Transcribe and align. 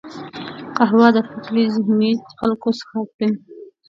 قهوه 0.75 1.07
د 1.15 1.17
فکري 1.29 1.63
ذهیني 1.75 2.11
خلکو 2.39 2.69
څښاک 2.79 3.09
دی 3.17 3.29